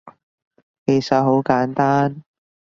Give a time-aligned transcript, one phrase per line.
[0.87, 2.23] 其實好簡單